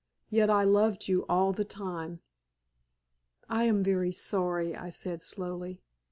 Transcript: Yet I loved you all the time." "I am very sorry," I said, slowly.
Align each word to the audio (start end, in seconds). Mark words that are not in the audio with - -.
Yet 0.31 0.49
I 0.49 0.63
loved 0.63 1.07
you 1.07 1.27
all 1.29 1.53
the 1.53 1.63
time." 1.63 2.21
"I 3.47 3.65
am 3.65 3.83
very 3.83 4.11
sorry," 4.11 4.75
I 4.75 4.89
said, 4.89 5.21
slowly. 5.21 5.83